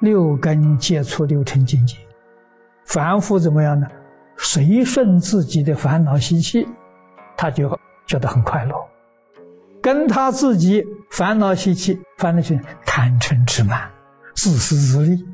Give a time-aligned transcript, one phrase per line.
[0.00, 1.96] 六根接触六尘境界，
[2.84, 3.86] 凡夫怎么样呢？
[4.36, 6.66] 随顺自己的烦恼习气，
[7.36, 8.74] 他就觉得很快乐。
[9.80, 13.90] 跟他自己烦恼习气、烦恼心贪嗔痴慢、
[14.34, 15.24] 自私自利，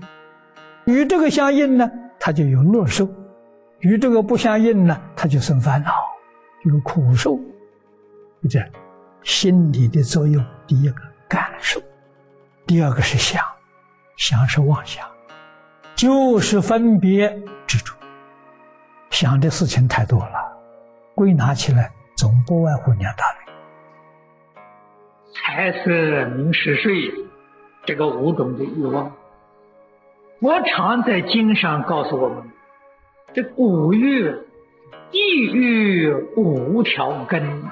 [0.85, 3.07] 与这个相应呢，他就有乐受；
[3.79, 5.93] 与这个不相应呢，他就生烦恼，
[6.65, 7.39] 有苦受。
[8.49, 8.59] 这
[9.23, 11.81] 心理的作用，第一个感受，
[12.67, 13.45] 第二个是想，
[14.21, 15.09] 想是妄想，
[15.97, 17.27] 就是分别
[17.67, 17.95] 执着。
[19.09, 20.59] 想的事情太多了，
[21.15, 23.39] 归纳起来总不外乎两大类：
[25.33, 25.91] 财色
[26.37, 27.11] 名食睡
[27.87, 29.11] 这个五种的欲望。
[30.41, 32.51] 我常在经上告诉我们，
[33.33, 34.31] 这五欲，
[35.11, 37.63] 地狱五条根，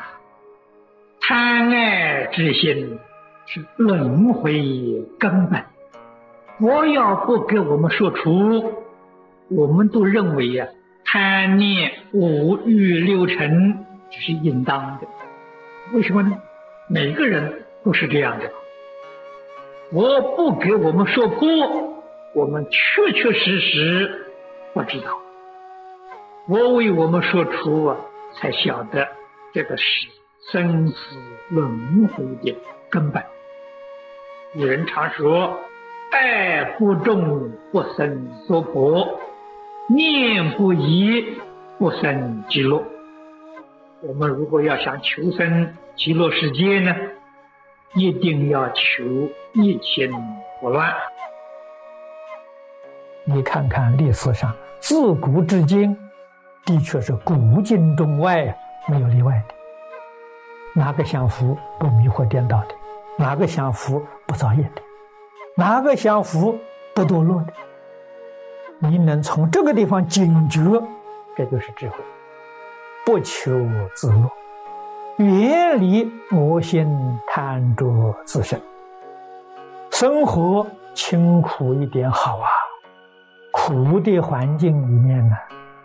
[1.20, 2.98] 贪爱之心
[3.44, 5.62] 是轮回根本。
[6.60, 8.74] 我要不给我们说出，
[9.48, 10.66] 我们都认为呀。
[11.04, 15.06] 贪念五欲六尘，这是应当的。
[15.94, 16.36] 为什么呢？
[16.90, 18.52] 每个人都是这样的。
[19.90, 21.46] 我不给我们说破，
[22.34, 24.26] 我们确确实实
[24.74, 25.18] 不知道。
[26.46, 27.96] 我为我们说出啊，
[28.34, 29.08] 才晓得
[29.54, 30.08] 这个是
[30.52, 31.16] 生死
[31.48, 32.54] 轮回的
[32.90, 33.22] 根本。
[34.54, 35.58] 有人常说
[36.12, 39.06] ：“爱不重，不生娑婆。”
[39.90, 41.24] 念不移，
[41.78, 42.82] 不生极乐。
[44.02, 46.94] 我们如果要想求生极乐世界呢，
[47.94, 49.02] 一定要求
[49.54, 50.12] 一心
[50.60, 50.94] 不乱。
[53.24, 55.96] 你看看历史上，自古至今，
[56.66, 58.54] 的确是古今中外
[58.88, 59.54] 没有例外的。
[60.74, 62.74] 哪个享福不迷惑颠倒的？
[63.16, 64.82] 哪个享福不造业的？
[65.58, 66.56] 哪个享福
[66.94, 67.52] 不堕落的？
[68.78, 70.60] 你能从这个地方警觉，
[71.36, 71.96] 这就是智慧。
[73.04, 73.50] 不求
[73.92, 74.30] 自乐，
[75.16, 76.86] 远离我心
[77.26, 78.60] 贪着自身。
[79.90, 80.64] 生活
[80.94, 82.48] 清苦一点好啊，
[83.52, 85.36] 苦的环境里面呢，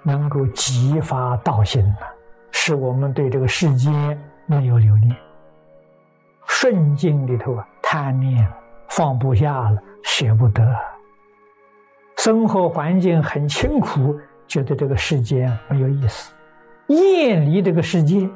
[0.03, 2.05] 能够激发道心呢，
[2.51, 3.89] 使我们对这个世界
[4.45, 5.15] 没有留恋。
[6.45, 8.47] 顺境里头啊，贪念
[8.89, 10.63] 放不下了，舍不得。
[12.17, 14.17] 生活环境很清苦，
[14.47, 16.33] 觉得这个世界没有意思，
[16.87, 18.29] 厌离这个世界，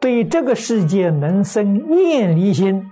[0.00, 2.90] 对这个世界能生厌离心，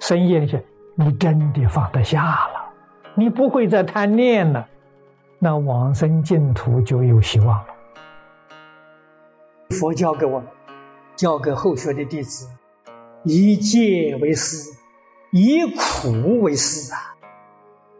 [0.00, 0.62] 生厌离心，
[0.94, 2.70] 你真的放得下了，
[3.14, 4.66] 你不会再贪念了，
[5.38, 7.66] 那往生净土就有希望了。
[9.70, 10.48] 佛教给我们，
[11.16, 12.48] 教给后学的弟子，
[13.24, 14.56] 以戒为师，
[15.36, 17.16] 以苦为师啊。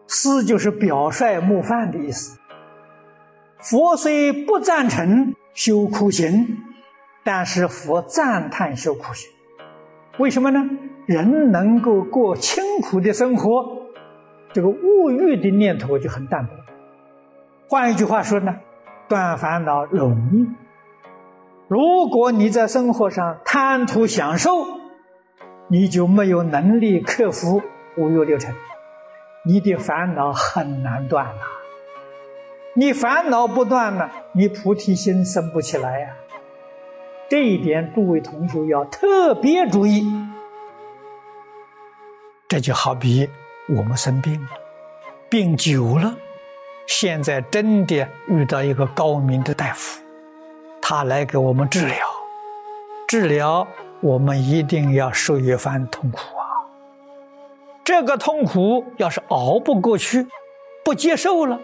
[0.07, 2.39] 师就是表率模范的意思。
[3.59, 6.47] 佛虽不赞成修苦行，
[7.25, 9.29] 但是佛赞叹修苦行。
[10.19, 10.61] 为什么呢？
[11.07, 13.89] 人能够过清苦的生活，
[14.53, 16.53] 这个物欲的念头就很淡薄。
[17.69, 18.55] 换一句话说呢，
[19.09, 20.47] 断烦恼容易。
[21.67, 24.84] 如果你在生活上贪图享受，
[25.69, 27.63] 你就没有能力克服
[27.97, 28.55] 五欲六尘。
[29.45, 31.43] 你的烦恼很难断呐，
[32.75, 36.09] 你烦恼不断呢，你菩提心生不起来呀。
[37.29, 40.05] 这一点，诸位同学要特别注意。
[42.49, 43.29] 这就好比
[43.69, 44.49] 我们生病了，
[45.29, 46.15] 病久了，
[46.87, 50.01] 现在真的遇到一个高明的大夫，
[50.81, 51.97] 他来给我们治疗，
[53.09, 53.67] 治疗
[54.05, 56.45] 我们一定要受一番痛苦啊。
[57.83, 60.27] 这个痛苦要是熬不过去，
[60.85, 61.59] 不接受了，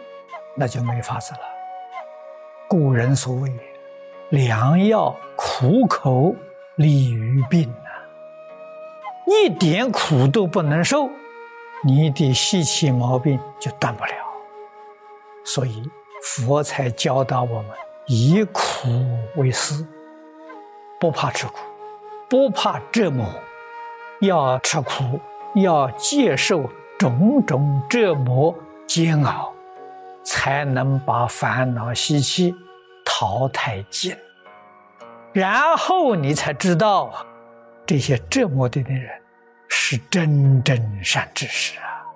[0.56, 1.40] 那就没法子了。
[2.66, 3.52] 古人所谓
[4.30, 6.34] “良药苦口
[6.76, 7.92] 利于病”啊，
[9.26, 11.10] 一点苦都不能受，
[11.84, 14.12] 你的习气毛病就断不了。
[15.44, 15.82] 所以
[16.22, 17.70] 佛才教导我们
[18.06, 18.88] 以苦
[19.36, 19.84] 为师，
[20.98, 21.58] 不怕吃苦，
[22.30, 23.26] 不怕折磨，
[24.20, 25.20] 要吃苦。
[25.56, 28.54] 要接受种种折磨
[28.86, 29.52] 煎熬，
[30.22, 32.54] 才能把烦恼习气
[33.04, 34.16] 淘汰尽。
[35.32, 37.12] 然后你才知道，
[37.84, 39.10] 这些折磨的的人
[39.68, 42.06] 是真正善知识啊！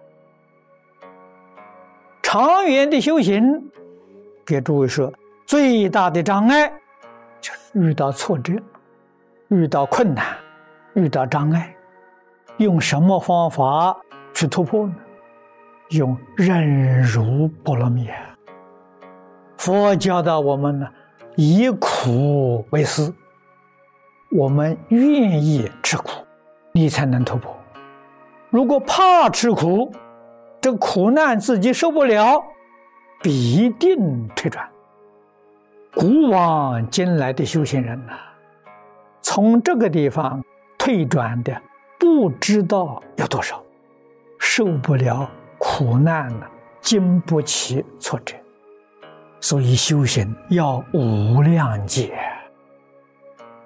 [2.23, 3.43] 长远的修行，
[4.47, 5.13] 给诸位说，
[5.45, 6.73] 最大的障碍
[7.41, 8.53] 就是遇到挫折、
[9.49, 10.25] 遇到困难、
[10.95, 11.75] 遇到障碍。
[12.59, 13.97] 用什么方法
[14.33, 14.95] 去突破呢？
[15.91, 18.09] 用忍辱波罗蜜。
[19.57, 20.89] 佛教导我们呢，
[21.37, 23.13] 以苦为师，
[24.31, 26.25] 我们愿意吃苦，
[26.73, 27.55] 你才能突破。
[28.51, 29.93] 如果怕吃苦，
[30.61, 32.43] 这苦难自己受不了，
[33.21, 34.69] 必定退转。
[35.95, 38.13] 古往今来的修行人呐，
[39.35, 40.41] 从这个地方
[40.79, 41.61] 退转的
[41.99, 43.61] 不知道有多少，
[44.39, 45.29] 受不了
[45.59, 46.49] 苦难了，
[46.81, 48.37] 经不起挫折。
[49.41, 52.17] 所以修行要无量劫。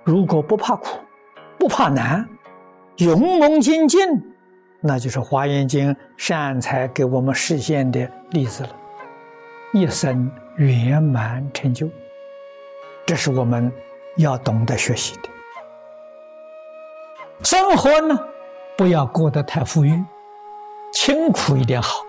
[0.04, 1.00] 如果不怕苦，
[1.58, 2.26] 不怕难，
[2.96, 4.00] 勇猛精进，
[4.80, 8.70] 那就是《华严经》善财给我们实现的例子了，
[9.74, 11.90] 一生圆满成就。
[13.04, 13.70] 这是我们
[14.16, 15.28] 要懂得学习的。
[17.44, 18.18] 生活呢，
[18.76, 20.04] 不要过得太富裕，
[20.92, 22.00] 清苦一点好。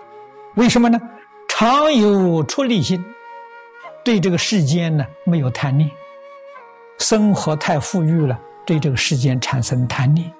[0.56, 1.00] 为什么呢？
[1.48, 3.04] 常有出离心。
[4.02, 5.88] 对这个世间呢没有贪念，
[6.98, 10.32] 生活太富裕了，对这个世间产生贪念，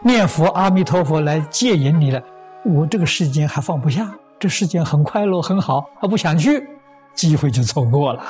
[0.00, 2.22] 念佛阿弥陀佛来戒引你了，
[2.64, 6.68] 我这个世间还放不下，这世间很快乐很好，还不想去，
[7.14, 8.22] 机会就错过了。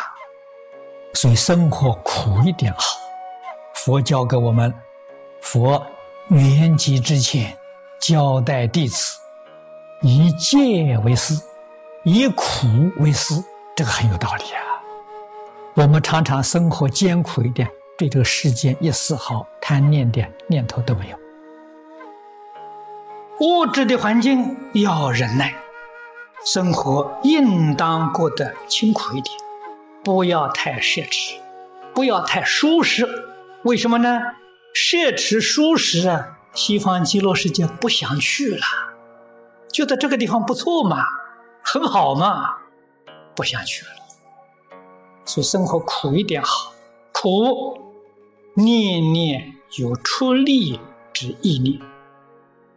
[1.14, 2.80] 所以生活苦一点好。
[3.74, 4.72] 佛教给我们，
[5.44, 5.86] 佛
[6.28, 7.54] 圆寂之前
[8.00, 9.18] 交代弟子，
[10.00, 11.34] 以戒为师，
[12.02, 13.34] 以苦为师。
[13.76, 14.64] 这个很有道理啊！
[15.74, 17.68] 我们常常生活艰苦一点，
[17.98, 21.16] 对这个世间一丝毫贪念的念头都没有。
[23.40, 25.54] 物质的环境要忍耐，
[26.46, 29.36] 生活应当过得清苦一点，
[30.02, 31.34] 不要太奢侈，
[31.92, 33.06] 不要太舒适。
[33.64, 34.20] 为什么呢？
[34.74, 38.66] 奢侈舒适啊，西方极乐世界不想去了，
[39.72, 41.04] 觉得这个地方不错嘛，
[41.62, 42.56] 很好嘛。
[43.36, 43.90] 不想去了，
[45.24, 46.72] 所以生活苦一点好。
[47.12, 47.80] 苦，
[48.54, 50.78] 念念有出力
[51.12, 51.80] 之意念，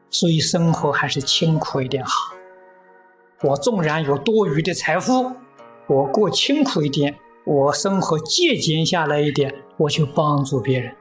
[0.10, 2.12] 所以生活还是清苦一点好。
[3.44, 5.36] 我纵然有多余的财富，
[5.86, 10.96] 我过清苦一点，我生活节俭下来一点，我去帮助别人，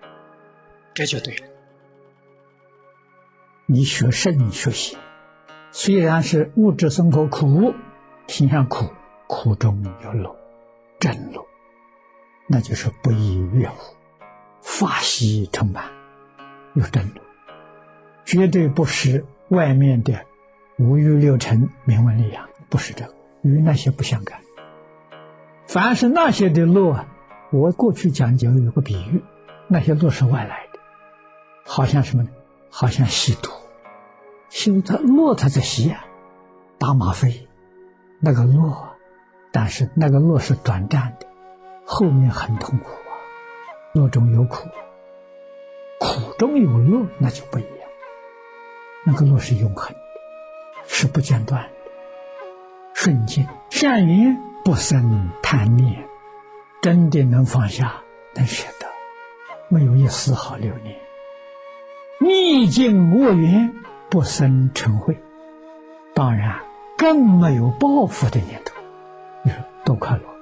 [0.96, 1.46] 这就对了。
[3.66, 4.96] 你学圣学习，
[5.70, 7.74] 虽然是物质生活苦，
[8.26, 8.86] 心上苦。
[9.28, 10.36] 苦中有乐，
[11.00, 11.44] 真乐，
[12.46, 13.96] 那就是不亦乐乎，
[14.62, 15.84] 法喜充满，
[16.74, 17.20] 有真乐，
[18.24, 20.24] 绝对不是外面的
[20.78, 23.12] 五欲六尘、名闻利养，不是这个，
[23.42, 24.38] 与那些不相干。
[25.66, 27.04] 凡是那些的乐，
[27.50, 29.24] 我过去讲究有个比喻，
[29.66, 30.65] 那些乐是外来，
[31.66, 32.30] 好像什么呢？
[32.70, 33.50] 好像吸毒，
[34.48, 36.04] 吸他乐他在吸啊，
[36.78, 37.46] 打吗啡，
[38.20, 38.72] 那个乐。
[39.52, 41.26] 但是那个乐是短暂的，
[41.86, 43.16] 后面很痛苦啊，
[43.94, 44.68] 乐中有苦，
[45.98, 47.70] 苦中有乐，那就不一样。
[49.06, 50.00] 那个乐是永恒的，
[50.86, 51.70] 是不间断的，
[52.92, 56.06] 瞬间善缘不生贪念，
[56.82, 58.02] 真的能放下，
[58.34, 58.86] 能舍得，
[59.68, 60.94] 没有一丝毫留恋。
[62.26, 63.72] 逆境恶缘
[64.10, 65.16] 不生成会，
[66.12, 66.58] 当然
[66.98, 68.74] 更没有报复的念头。
[69.44, 70.35] 你说多快乐！